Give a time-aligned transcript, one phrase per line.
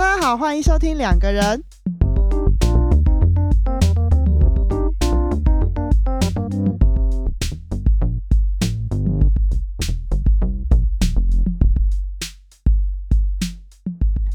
[0.00, 1.62] 大家好，欢迎收听两个人。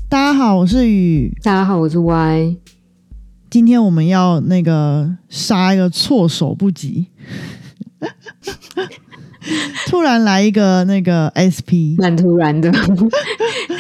[0.08, 1.36] 大家好，我是雨。
[1.42, 2.58] 大家好，我是 Y。
[3.50, 7.08] 今天我们要那个杀一个措手不及，
[9.90, 12.72] 突然来一个那个 SP，蛮突然的。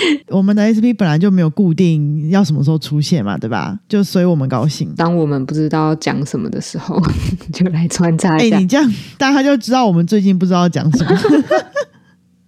[0.30, 3.78] 我们的 SP 本来就没有固定要什么时候出现嘛，对吧？
[3.88, 4.94] 就随我们高兴。
[4.96, 7.02] 当我们不知道讲什么的时候，
[7.54, 8.58] 就来穿插哎、一下。
[8.58, 11.20] 你这样大家就知道我们最近不知道讲什么，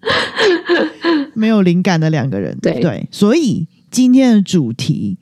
[1.33, 2.57] 没有灵感的两个人。
[2.61, 5.17] 对对，所以今天的主题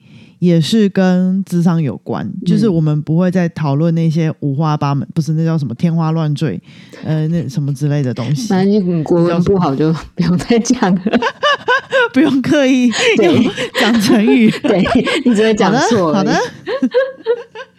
[0.45, 6.61] 也是跟智商有关，就是我们不会再讨论那些五花八门，不是那叫什么天花乱坠，
[7.03, 11.01] 呃，那什么之类的东西，反正你国文不好就不用再讲了。
[12.13, 14.49] 不用刻意对讲成语。
[14.63, 14.85] 对
[15.25, 16.33] 你只会讲好的，错好的。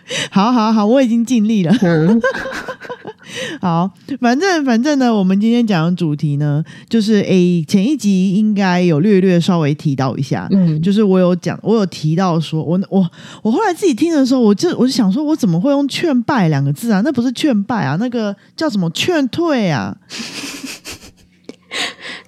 [0.30, 1.74] 好好好，我已经尽力了。
[1.82, 2.20] 嗯，
[3.60, 3.90] 好，
[4.20, 13.10] 反正反正呢，我们今天讲的主题呢，就是诶，前一集应该有略略稍微提到一下，嗯就是我有讲，我有提到说，我我
[13.42, 17.00] 我后来自己听的时候，我就我就想说，我怎么会用劝败两个字啊？
[17.04, 19.96] 那不是劝败啊，那个叫什么劝退啊？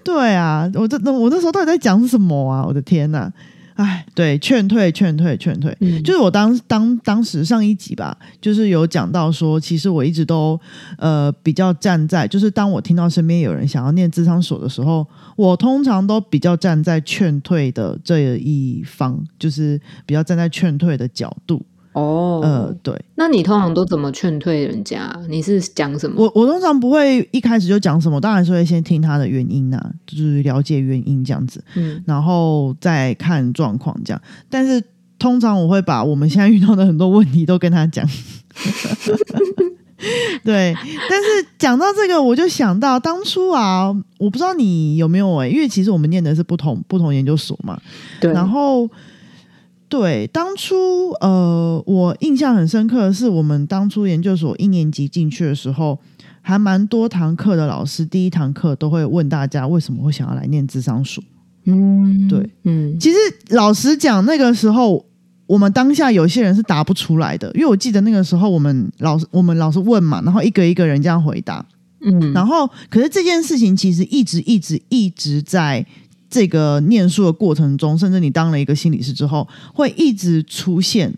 [0.04, 2.64] 对啊，我这那我那时候到底在讲什么啊？
[2.66, 3.32] 我的天呐！
[3.78, 10.60] 哎，对，劝退，劝退，劝退，嗯就是我当当当时上一集吧，就是有讲到说，其实我一直都
[10.98, 15.06] 呃比较站在，就是当我听到身边有人想要念智商所的时候，
[15.36, 21.64] 我通常都比较站在劝退的这一方，就是比较站在劝退的角度。
[21.98, 25.12] 哦，呃，对那你通常都怎么劝退人家？
[25.28, 26.14] 你是讲什么？
[26.22, 31.62] 我我通常不会一开始就讲什么，当然是会先听他的原因呐、就是了解原因这样子。
[31.74, 34.22] 嗯然后再看状况这样。
[34.48, 34.82] 但是
[35.18, 38.08] 通常我会把我们现在遇到的很多问题都跟他讲。
[40.44, 40.72] 对，
[41.10, 41.26] 但是
[41.58, 47.76] 讲到这个，我就想到当初啊，我不知道你有没有哎、因为其实我们念的是不同不同研究所嘛，
[48.20, 48.88] 对，然后
[49.88, 55.98] 对当初呃，我印象很深刻的是，我们当初研究所一年级进去的时候，
[56.42, 61.24] 还蛮多堂课的老师，第一堂课都会问大家为什么会想要来念智商所。
[61.64, 63.16] 嗯，对，嗯其实
[63.50, 65.04] 老实讲，那个时候
[65.46, 71.64] 我们当下有些人是答不出来的，因为我记得那个时候我们老师我们老师问嘛，然后一个一个人这样回答，
[72.00, 75.84] 嗯，然后可是这件事情其实一直一直一直在
[76.30, 81.14] 这个念书的过程中，甚至你当了一个心理师之后，会一直出现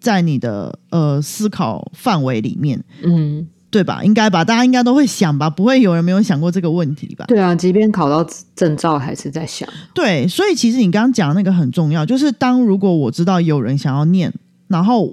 [0.00, 4.02] 在你的呃思考范围里面，嗯，对吧？
[4.02, 7.26] 应该吧，大家应该都会想吧，不会有人没有想过这个问题吧？
[7.28, 14.32] 对啊，即便考到证照，还是在想，对，所以其实你刚刚讲的那个很重要，就是当如果我知道有人想要念，
[14.68, 15.12] 然后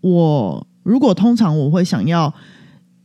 [0.00, 2.32] 我如果通常我会想要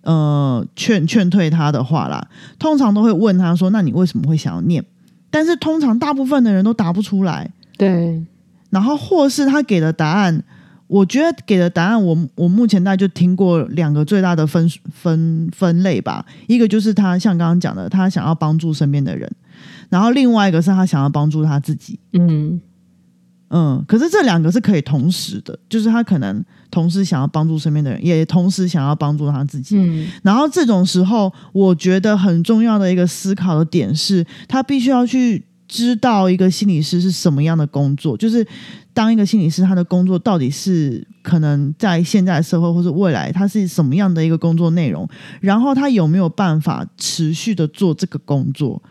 [0.03, 2.27] 呃劝劝退他的话啦，
[2.59, 4.85] 通常都会问他说：“那你为什么会想要念？”
[5.29, 8.21] 但是通常大部分的人都答不出来，对，
[8.69, 10.43] 然后或是他给的答案，
[10.88, 16.25] 我觉得给的答案我，我目前大概就听过两个最大的分分分类吧。
[16.47, 19.29] 一个就是他像刚刚讲的，他想要帮助身边的人，
[19.89, 21.99] 然后另外一个是他想要帮助他自己。
[22.13, 22.59] 嗯
[23.50, 29.78] 嗯，可是这两个是可以同时的，就是他可能同时想要帮助身边的人，也同时想要帮助他自己。
[29.78, 38.46] 嗯然后这种时候，我觉得很重要的一个思考的点是，他必须要去知道一个心理师是什么样的工作，就是
[38.94, 45.07] 当一个心理师，他的工作到底是可能在现在的社会或是未来，他是什么样的一个工作内容，
[45.40, 48.81] 然后他有没有办法持续的做这个工作。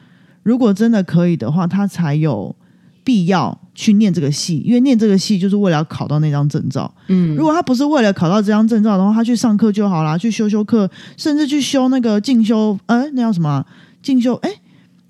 [0.42, 2.54] 如果真的可以的话，他才有
[3.02, 6.92] 必要去念这个系，因为念这个系就是为了要考到那张证照。
[7.08, 13.66] 嗯，如果他不是为了考到这张证照的话，他去上课就好啦，去修修课，甚至去修那个进修，呃，那叫什么啊
[14.02, 14.32] 进修？
[14.36, 14.50] 哎，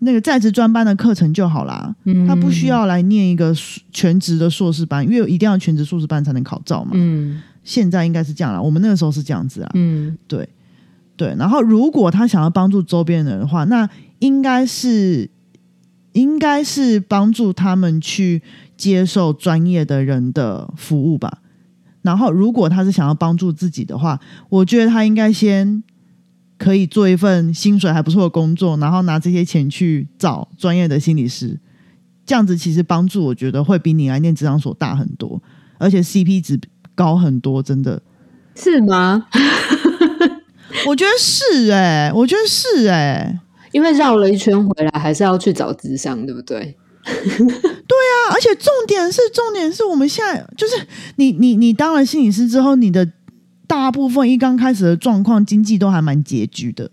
[0.01, 1.95] 那个在职专班的课程就好啦。
[2.05, 3.55] 嗯他不需要来念一个
[3.93, 6.91] 全职的硕士班，因为一定要全职硕士班才能考照嘛。
[6.95, 9.71] 嗯现在应该是这样啦，我们那个时候是这样子啊。
[9.75, 10.49] 嗯对
[11.17, 13.89] 对，然后如果他想要帮助周边人的话，那
[14.19, 15.31] 应该是
[16.17, 18.43] 应该是帮助他们去
[18.75, 21.43] 接受专业的人的服务吧。
[22.01, 24.19] 然后，如果他是想要帮助自己的话，
[24.49, 25.83] 我觉得他应该先
[26.57, 31.61] 可以做一份薪水还不错的工作，然后拿这些钱去找专业的心理师。
[32.25, 35.43] 这样子其实帮助我觉得会比你来念职场所大很多，
[35.79, 36.59] 而且 CP 值
[36.95, 38.01] 高很多，真的。
[38.57, 39.27] 是吗？
[40.87, 43.39] 我觉得是哎、我觉得是哎、
[43.77, 46.75] 因为绕了一圈回来，还是要去找智商，对不对？
[47.05, 47.13] 对，
[47.45, 50.75] 啊，而且重点是，重点是我们现在就是
[51.17, 53.07] 你你你当了心理师之后，你的
[53.67, 56.91] 大部分一刚开始的状况，经济都还蛮拮据的，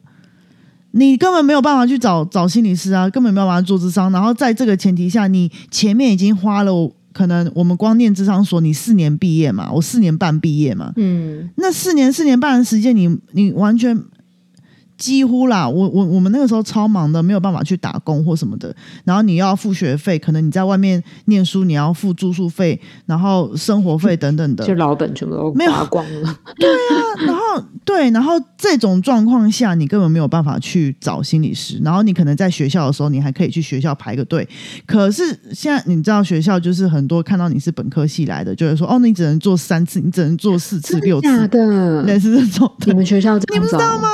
[0.91, 4.11] 你根本没有办法去找找心理师啊，根本没有办法做智商。
[4.11, 14.03] 然后在这个前提下，你前面已经花了可能我们光念智商所，你四年毕业嘛，我四年半毕业嘛，嗯，那四年四年半的时间，你你完全。
[15.03, 18.73] 几乎啦，我我我们那个时候超忙的，没有办法去打工或什么的。
[19.03, 26.39] 然后你要付学费，可能你在外面念书，你要付住宿费，然后生活费等等的，就老本全部都花光了。
[26.55, 27.41] 对啊，然后
[27.83, 31.77] 对，然后这种状况下，你根本没有办法去找心理师。
[31.83, 34.47] 然后你可能在学校的时候，你还可以去学校排个队。
[34.85, 42.71] 可是现在你知道，学校就是很多看到你是本科系来的，就是说哦，你只能做三次，你只能做四次、六次的，类似这种。
[42.85, 44.07] 你们学校你不知道吗？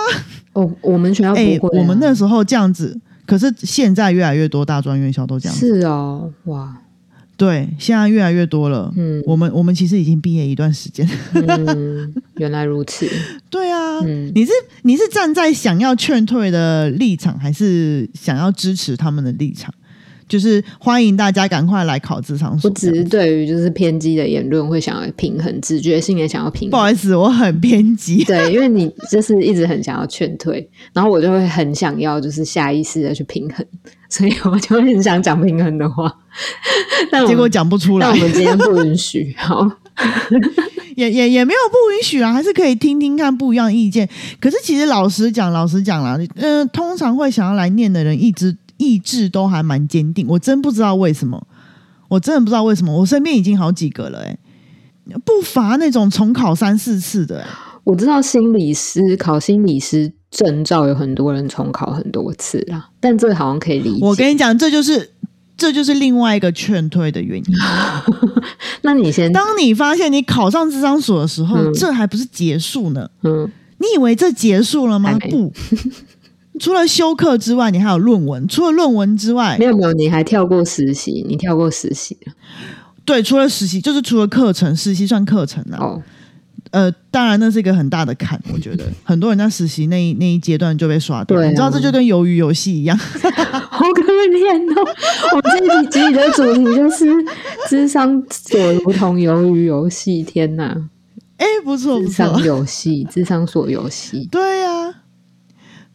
[0.60, 1.80] 哦，我们学校不会。
[1.80, 5.58] 我们那时候这样子，可是现在越来越多大专院校都这样。
[5.58, 6.76] 是哦，哇，
[7.38, 8.92] 对，现在越来越多了。
[8.98, 11.08] 嗯，我们我们其实已经毕业一段时间。
[11.34, 13.08] 嗯，原来如此。
[13.50, 14.52] 对啊，你是
[14.84, 19.74] 你是站在想要劝退的立场，还是想要支持他们的立场？
[20.30, 26.70] 就是欢迎大家赶快来考智商我只是对于就是偏激的言论会想要平衡，直觉性也想要平衡。
[26.70, 28.24] 不好意思，我很偏激。
[28.30, 33.66] 对，因为你就是一直很想要劝退，然后我就会很想要就是下意识的去平衡，
[34.08, 36.16] 所以我就很想讲平衡的话，
[37.12, 38.06] 但结果讲不出来。
[38.08, 39.68] 但我们今天不允许，好，
[40.96, 44.08] 也也也没有不允许啊，还是可以听听看不一样的意见。
[44.40, 48.56] 可是其实老实讲，老实讲啦，嗯，通常会想要来念的人，一直。
[48.80, 51.48] 意志都还蛮坚定，我真不知道为什么，
[52.08, 54.36] 我真的不知道为什么，我身边已经好几个了，哎，
[55.24, 57.46] 不乏那种重考三四次的。
[57.84, 64.06] 我知道心理师考心理师证照有很多人重考很多次啦，但这好像可以理解。
[64.06, 65.12] 我跟你讲，这就是
[65.58, 67.46] 这就是另外一个劝退的原因。
[68.84, 73.10] 那你先，当你发现你考上智商所的时候，这还不是结束呢？
[73.24, 75.18] 嗯，你以为这结束了吗？
[75.30, 75.52] 不。
[76.60, 78.48] 除了修课之外，你还有论文。
[78.48, 82.18] 除了论文之外，没有没有，你还跳过实习，你跳过实习
[83.06, 85.78] 对，除了实习，就是除了课程，实习算课程啊。
[85.80, 86.04] 哦。
[86.72, 91.44] 呃，当然那是一个很大的坎，我觉得 很多人在实习那一那一阶段就被刷掉。
[91.44, 94.96] 你知道这就跟鱿鱼游戏一样， 好可怜哦。
[95.32, 97.08] 我们这一集的主题就是
[97.68, 100.78] 智商所如同鱿鱼游戏，天哪！
[101.38, 104.69] 哎，不错不错，智商游戏，智商所游戏，对呀。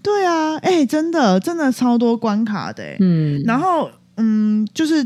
[0.05, 5.05] 对啊，哎，真的，真的超多关卡的，嗯，然后，嗯，就是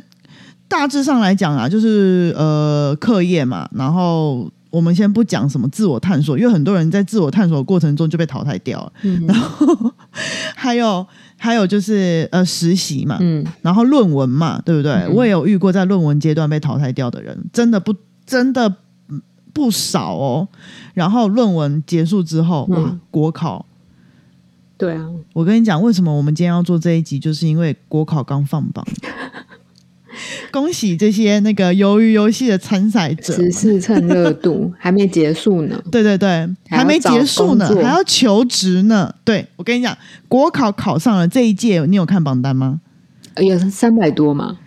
[0.66, 9.92] 大致上来讲啊，就是呃，课业嘛，然后我们先不讲什么自我探索，因为很多人在自我探索过程中就被淘汰掉了，嗯，然后
[10.56, 11.06] 还有
[11.36, 15.06] 还有就是呃，实习嘛，嗯，然后论文嘛，对不对？
[15.14, 17.94] 我也有遇过在论文阶段被淘汰掉的人，真的不
[18.26, 18.74] 真的
[19.52, 20.48] 不少哦。
[20.94, 23.64] 然后论文结束之后，哇，国考。
[24.78, 28.86] 对啊，我跟你讲，为什么我们今天要做这一集，就是因为国考刚放榜，
[30.52, 35.82] 恭喜这些那个鱿鱼游戏的参赛者，只是趁热度， 还没结束呢。
[35.90, 39.12] 对对对，还没结束呢，还要求职呢。
[39.24, 39.98] 对我跟你讲，
[40.28, 42.80] 国考考上了这一届，你有看榜单吗？
[43.36, 44.58] 有三百多吗？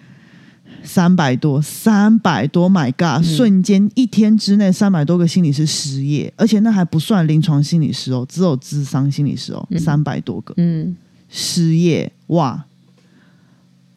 [0.84, 3.24] 三百多，三百多，My God！
[3.24, 10.96] 瞬间一天之内，三百多个心理师失业，而且那还不算临床心理师哦，只有智商心理师哦，三百多个，嗯，
[11.30, 12.66] 失业，哇，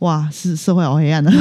[0.01, 1.33] 哇，是社会好黑暗的。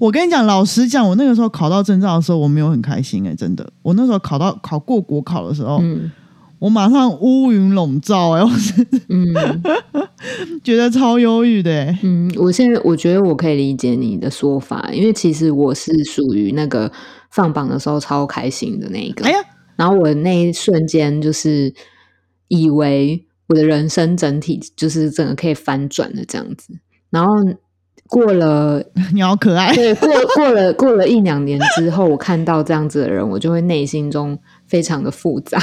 [0.00, 6.10] 我跟你讲，老实讲，我那个时候考到证照的时候，我没有很开心哎，真的，我那时候考到考过国考的时候，嗯。
[6.62, 9.34] 我马上乌云笼罩，哎，我 是嗯，
[10.62, 16.90] 觉得超忧郁的，嗯，我现在我觉得我可以理解你的说法，因为其实我是属于那个
[17.32, 19.38] 放榜的时候超开心的那一个，哎呀，
[19.74, 21.74] 然后我那一瞬间就是
[22.46, 26.78] 以为我的人生整体就是整个可以翻转的这样子，
[27.10, 27.34] 然后。
[28.08, 29.74] 过了， 你好可爱。
[29.74, 34.38] 对，过过了过了一两年之后，我看到这样子的人，我就会内心中
[34.72, 35.58] 非常的复杂，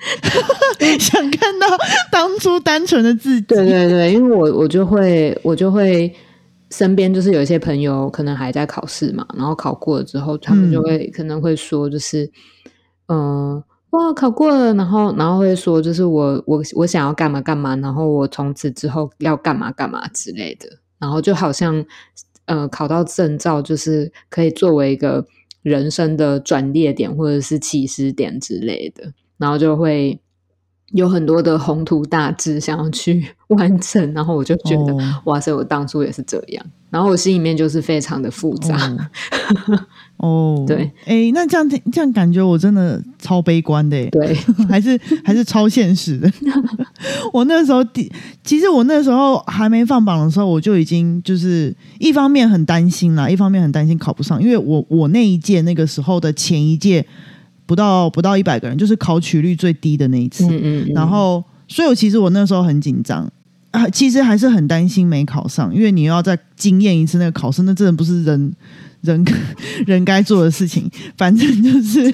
[0.98, 1.66] 想看到
[2.10, 3.46] 当初单纯的自己。
[3.46, 6.10] 对对对，因为我我就会我就会
[6.70, 12.32] 身边就是有一些朋友可能还在考试嘛，然后考过了之后，他们就会可能会说，就是
[13.08, 20.66] 嗯哇考过了，然后然后会说，就是我我我想要干嘛干嘛，然后我从此之后要干嘛干嘛之类的。
[20.98, 21.84] 然后就好像，
[22.46, 25.26] 呃，考到证照就是可以作为一个
[25.62, 30.20] 人生的转捩点或者是起始点之类的，然后就会
[30.92, 38.76] 有很多的宏图大志想要去 完成，然后我就觉得，哦哇塞，我当初也是这样，然后我心里面就是非常的复杂。
[38.76, 38.98] 哦，
[40.66, 44.34] 对，哎，那这样这样感觉我真的超悲观的耶，对，
[44.70, 46.30] 还是还是超现实的。
[47.32, 48.10] 我那时候第，
[48.44, 57.04] 其实我那时候还没放榜的时候，我就已经就是一方面很担心啦，一方面很担心考不上，因为我我那一届那个时候的前一届
[57.66, 60.44] 不到不到一百个人，就是考取率最低的那一次。
[60.46, 60.92] 嗯嗯，嗯。
[60.94, 63.28] 然后，所以我其实我那时候很紧张。
[63.72, 68.52] 啊，其实还是很担心没考上，因为你要再经验一次那个考试，那真的不是人
[69.02, 69.24] 人
[69.86, 70.90] 人该做的事情。
[71.16, 72.12] 反正就是，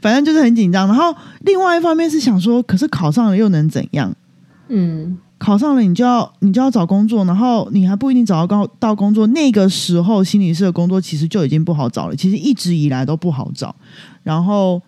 [0.00, 0.86] 反正就是很紧张。
[0.86, 4.14] 然后另外一方面是想说，可是考上了又能怎样？
[4.68, 9.26] 嗯考上了你就要你就要找工作，然后你还不一定找到高到工作。
[9.28, 13.76] 那个时候心理师的工作其实就已经不好找了，其实一直以来都不好找。
[14.22, 14.80] 然后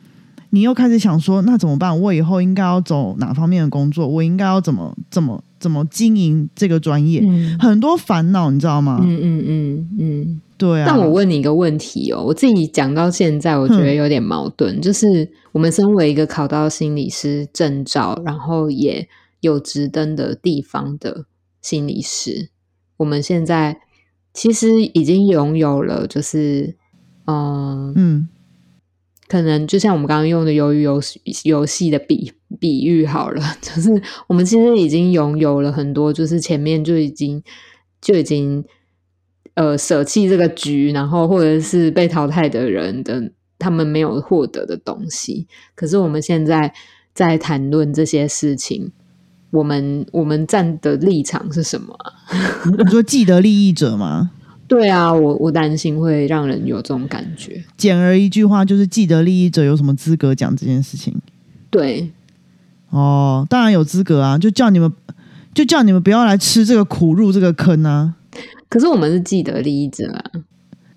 [0.50, 2.00] 你又开始想说，那怎么办？
[2.00, 4.08] 我以后应该要走哪方面的工作？
[4.08, 7.20] 我应该要怎么怎么怎么经营这个专业？
[7.22, 9.00] 嗯很多烦恼，你知道吗？
[9.04, 10.40] 嗯嗯嗯嗯。
[10.58, 10.84] 对啊。
[10.86, 19.08] 但我问你一个问题哦，我自己讲到现在，我觉得有点矛盾，就是我们身为一个考到心理师证照，然后也
[19.40, 21.24] 有职登的地方的
[21.62, 22.50] 心理师，
[22.98, 23.80] 我们现在
[24.34, 26.76] 其实已经拥有了，就是
[27.26, 28.28] 嗯，嗯
[29.28, 37.42] 可能就像我们刚刚用的鱿鱼游戏游戏的比比喻好了， 就是我们其实已经拥有了很多，就是前面就已经
[38.00, 38.64] 就已经
[39.58, 45.48] 呃舍弃这个局，然后或者是被淘汰的人的他们没有获得的东西。
[45.74, 46.72] 可是我们现在
[47.12, 48.92] 在谈论这些事情，
[49.50, 52.12] 我们我们站的立场是什么啊？
[52.70, 54.30] 你说既得利益者吗？
[54.68, 57.64] 对啊，我我担心会让人有这种感觉。
[57.76, 61.12] 简而一句话就是，既得利益者有什么资格讲这件事情？
[61.68, 62.12] 对，
[62.90, 64.92] 哦，当然有资格啊，就叫你们
[65.52, 68.14] 就叫你们不要来吃这个苦，入这个坑啊。
[68.68, 70.22] 可是我们是既得利益者啊。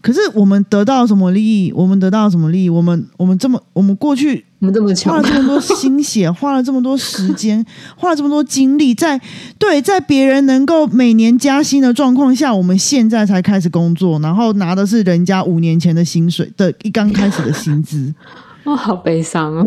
[0.02, 1.72] 可是我们得到什么利益？
[1.72, 2.70] 我们得到什么利益？
[2.70, 7.64] 我们我们这么我们过去我们这么穷花了，这么多心血， 花了这么多时间，
[7.96, 9.22] 花了这么多精力，在
[9.60, 18.12] 对在别人能够每年加薪的状况下，我们现在才开始工作，然后拿的是人家五年前的薪水的一刚开始的薪资。
[18.66, 19.66] 哦，好悲伤哦，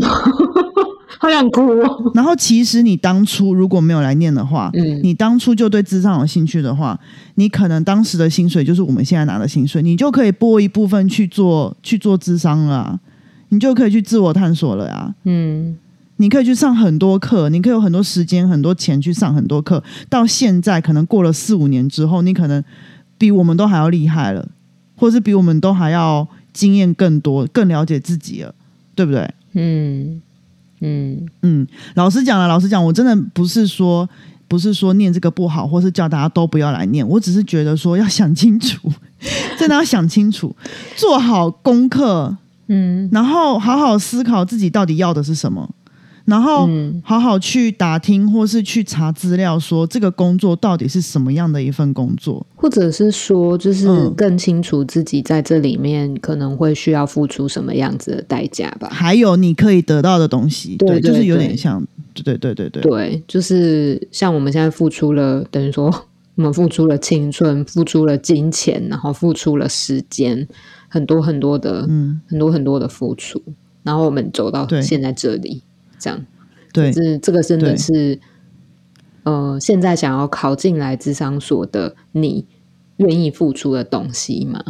[1.19, 2.13] 好想哭哦。
[2.15, 6.99] 然后其实你当初如果没有来念的话，嗯你当初就对智商有兴趣的话，
[7.37, 13.01] 你可能当时的薪水就是我们现在拿的薪水，你就可以拨一部分去做去做智商了啊、
[13.51, 15.77] 你就可以去自我探索了呀、嗯
[16.19, 19.83] 你可以去上很多课，你可以有很多时间、很多钱去上很多课。
[20.09, 22.63] 到现在，可能过了四五年之后，你可能
[23.19, 24.49] 比我们都还要厉害了，
[24.97, 28.55] 或是比我们都还要经验更多、更了解自己了，
[28.95, 29.29] 对不对？
[29.55, 30.23] 嗯
[30.81, 31.27] 嗯。
[31.43, 34.09] 嗯，老实讲了，老实讲，我真的不是说
[34.49, 38.93] 不是说念这个不好，或是叫大家都不要来念，我只是觉得说要想清楚，
[39.59, 40.55] 真的要想清楚，
[40.97, 42.37] 做好功课，
[42.69, 43.09] 嗯。
[43.13, 45.69] 然后好好思考自己到底要的是什么，
[46.25, 47.03] 然后嗯。
[47.05, 52.47] 好好去打听或是去查资料，说这个工作到底是什么样的一份工作。
[52.57, 54.15] 或者是说，就是嗯。
[54.17, 58.89] 更清楚自己在这里面可能会需要付出什么样子的代价吧。
[58.91, 65.87] 还有你可以得到的东西，对对就是有对点像，对对对对对，对，就是像我们现在付出了，等于说
[66.37, 70.47] 我们付出了青春，付出了金钱，然后付出了时间，
[70.89, 73.43] 很多很多的，嗯，很多很多的付出，
[73.83, 74.81] 然后我们走到对。
[74.81, 75.63] 现在这里，
[76.05, 76.27] 这样。
[76.73, 78.19] 对是这个真的是，
[79.23, 82.47] 呃，现在想要考进来智商所的你，
[82.99, 84.63] 愿意付出的东西吗？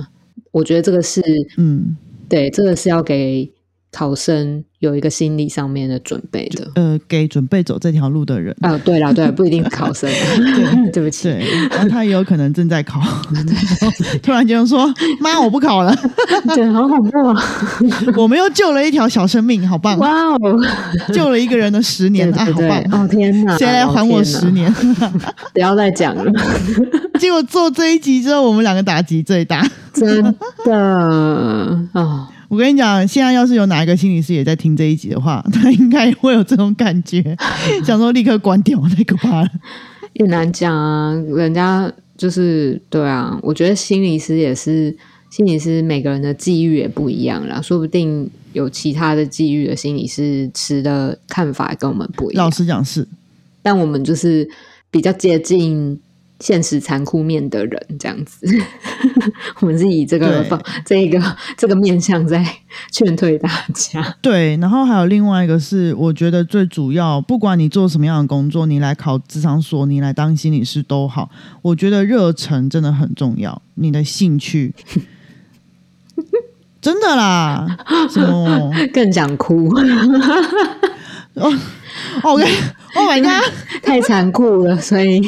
[0.53, 1.21] 我觉得这个是
[1.57, 1.97] 嗯。
[2.27, 3.53] 对，这个是要给
[3.95, 6.69] 考生有一个心理上面的准备的。
[6.75, 10.11] 呃，给准备走这条路的人，啊，对啦，对啦， 不一定是考生，
[10.93, 13.01] 对不起，对，然后他也有可能正在考，
[14.21, 15.95] 突然间说：“妈，我不考了，
[16.57, 17.41] 对，好恐怖啊！
[18.19, 19.97] 我们又救了一条小生命，好棒！
[19.99, 20.39] 哇哦，
[21.15, 23.03] 救了一个人的十年啊，对对对，好棒！
[23.05, 24.73] 哦天哪，谁来还我十年？
[24.73, 24.95] 年？”
[25.55, 26.25] 不要再讲了，
[27.21, 29.65] 结果做这一集之后，我们两个打击最大。
[29.93, 30.25] 真
[30.65, 30.75] 的
[31.93, 37.37] 哦，我跟你讲，现在要是有哪一个心理师也在听这一集的话，他应该也会有这种感觉，
[37.85, 39.51] 想说立刻关掉，太可怕了。
[40.15, 44.97] 也难讲啊，人家就是对啊，我觉得心理师也是。
[45.31, 52.51] 心理师每个人的际遇也不一样啦，说不定有其他的际遇的心理师持的看法跟我们不一样老。
[52.53, 53.05] 实讲是，
[53.61, 54.49] 但我们就是
[54.93, 55.99] 比较接近
[56.45, 58.47] 现实残酷面的人，这样子。
[59.61, 61.19] 我们是以这个对方这个
[61.57, 62.47] 这个面向在
[62.93, 64.15] 劝退大家。
[64.21, 71.31] 对，然后还有另外一个是，我觉得最主要，不管你做什么样的工作，你来考职场所，你来当心理师都好，
[71.63, 74.75] 我觉得热忱真的很重要，你的兴趣。
[76.83, 77.67] 真的啦，
[78.11, 78.71] 什么？
[78.93, 79.71] 更想哭，
[81.37, 81.51] 哦，
[82.23, 82.47] 我跟
[82.95, 83.53] ，Oh my god！
[83.83, 85.21] 太残酷了，所以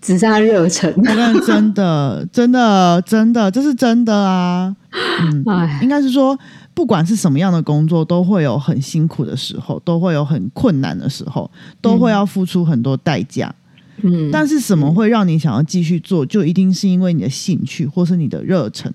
[0.00, 0.92] 只剩下热忱。
[0.96, 4.74] 我跟 真的，真的，真的，这是真的啊。
[5.22, 6.38] 嗯，哎，应该是说，
[6.74, 11.50] 不管是什么样的工作，都会有很辛苦的时候，都会有很困难的时候，
[11.80, 13.54] 都会要付出很多代价。
[14.02, 16.24] 嗯，但是什么会让你想要继续做？
[16.24, 18.92] 就一定是因为你的兴趣，或是你的热忱。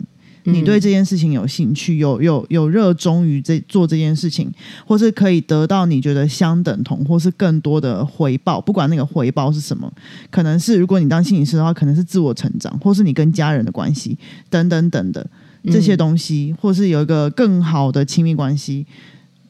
[0.47, 4.51] 你对这件事情有兴趣，有有有热衷于这做这件事情，
[4.85, 8.61] 或是可以得到你觉得相等同，或是更多的回报。
[8.61, 9.91] 不管那个回报是什么，
[10.29, 14.17] 可能是如果你当心理师的话，可能是自我成长，或是你跟家人的关系
[14.49, 15.27] 等等等的
[15.65, 18.85] 这些东西，或是有一个更好的亲密关系。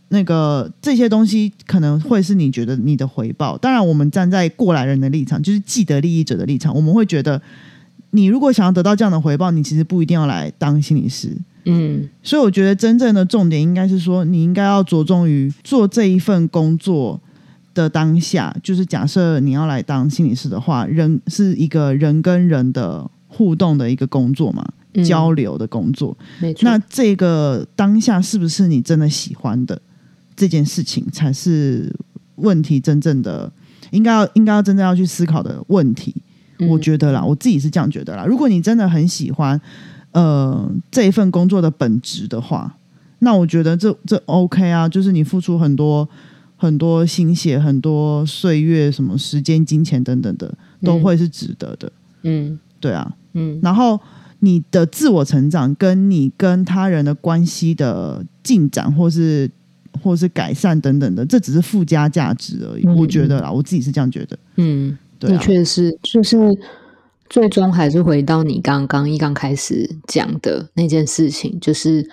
[0.10, 3.58] 那个这些东西可能会是你觉得你的回报。
[3.58, 7.42] 当然，我们站在过来人的立场，就是既得利益者的立场，我们会觉得。
[8.16, 11.38] 你如果想要得到这样的回报，你其实不一定要来当心理师。
[11.66, 17.20] 嗯，所以我觉得真正的重点应该是说，你应该要着重于做这一份工作
[17.74, 18.56] 的当下。
[18.64, 26.16] 就是假设你要来当心理师的话，人是一个人跟人的互动的一个工作嘛，嗯交流的工作。
[26.40, 26.62] 没错。
[26.64, 29.82] 那这个当下是不是你真的喜欢的
[30.36, 31.92] 这件事情，才是
[32.36, 33.52] 问题真正的
[33.90, 36.14] 应该要应该要真正要去思考的问题。
[36.70, 38.26] 我觉得啦，我自己是这样觉得啦。
[38.26, 39.60] 如果你真的很喜欢
[40.12, 42.76] 呃这一份工作的本质的话，
[43.20, 46.08] 那我觉得这这 OK 啊，就是你付出很多
[46.56, 51.92] 很多心血、很多岁月、什么时间、金钱等等的，都会是值得的。
[52.24, 54.00] 嗯对啊，嗯然后
[54.40, 59.50] 你的自我成长跟你跟他人的关系的进展，或是
[60.02, 62.86] 或是改善等等的，这只是附加价值而已。
[62.86, 64.38] 嗯我觉得啦，我自己是这样觉得。
[64.58, 66.38] 嗯，的确是，就是
[67.30, 72.08] 最终还是回到你刚刚一刚开始讲的那件事情，就是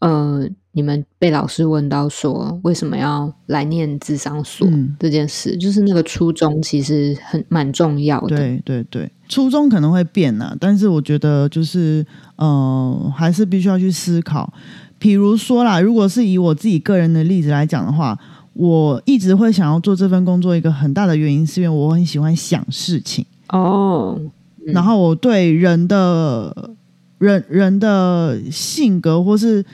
[0.00, 8.36] 呃，你们被老师问到说为什么要来念智商所嗯这件事，就是那个初衷其实很蛮重要的。
[8.36, 12.04] 对对对，初衷可能会变呐、但是我觉得就是
[12.36, 14.52] 呃，还是必须要去思考。
[14.98, 18.18] 比如说啦，如果是以我自己个人的例子来讲的话，
[18.54, 23.24] 我一直会想要做这份工作，一个很大的原因是因为我很喜欢想事情。
[23.48, 24.18] 哦，
[24.66, 24.72] 嗯。
[24.72, 26.70] 然后我对人的
[27.18, 29.64] 人人的性格，或是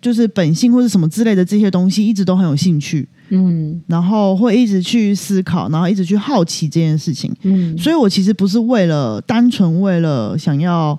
[0.00, 3.82] 就是本性，或是什么之类的这些东西，一直都很有兴趣，嗯。
[3.86, 7.34] 然后会一直去思考，然后一直去好奇这件事情。
[7.42, 10.98] 嗯，所以我其实不是为了单纯为了想要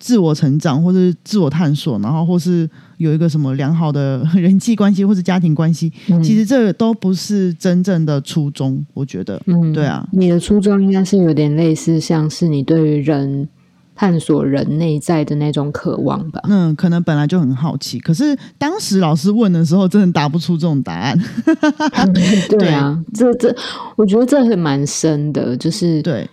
[0.00, 8.84] 自我成长，或是自我探索，然后或是有一个什么良好的人际关系或是家庭关系，嗯其实这都不是真正的初衷。
[8.94, 13.46] 我觉得，嗯对啊，你的初衷应该是有点类似，像是你对于人
[13.94, 16.40] 探索人内在的那种渴望吧。
[16.44, 21.18] 嗯，可能本来就很好奇，可是当时老师问的时候，真的答不出这种答案。
[22.48, 23.54] 对啊， 这这，
[23.96, 26.26] 我觉得这是蛮深的，就是对，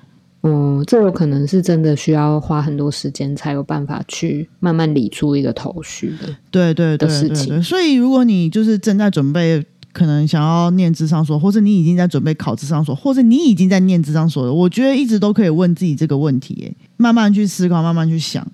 [0.43, 6.28] 嗯，这有可能是真的需要花很多时间才有办法去慢慢理出一个头绪的。
[6.52, 18.45] 对对对的事情对对，所以如果你就是正在准备，可能想要念智商所，或者你已经在准备考智商所，或者你已经在念智商所了，我觉得一直都可以问自己这个问题，耶，慢慢去思考，慢慢去想，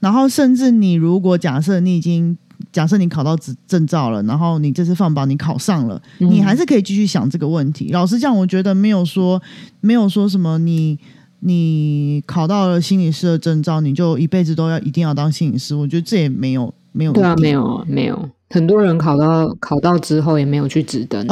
[0.00, 2.38] 然后甚至你如果假设你已经。
[2.72, 7.90] 假设你考到执证照了，然后你这次放榜你考上了，嗯你还是可以继续想这个问题。
[7.92, 9.40] 老实讲，我觉得没有说
[9.80, 10.98] 没有说什么你
[11.40, 15.74] 你考到了心理师的证照，你就一辈子都要一定要当心理师。
[15.74, 21.26] 我觉得这也没有没有对啊，没有啊，没有，很多人考到考到之后也没有去指灯，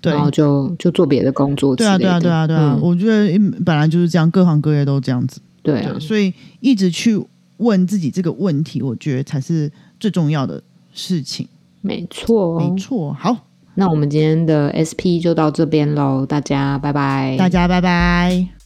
[0.00, 2.20] 对然后就就做别的工作之对啊，类的。
[2.20, 5.40] 对啊，对啊，对啊，嗯我觉得嗯本来就是这样，各行各业都这样子。
[5.62, 7.20] 对啊对，，所以一直去
[7.58, 9.70] 问自己这个问题，我觉得才是
[10.02, 10.60] 最重要的
[10.92, 11.46] 事情。
[11.80, 12.76] 没错，没。
[12.76, 13.36] 错，好，
[13.76, 17.36] 那我们今天的 SP 就到这边喽，大家拜拜。
[17.38, 18.61] 大家拜拜。